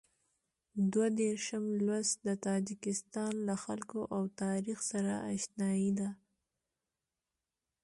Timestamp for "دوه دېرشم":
0.91-1.63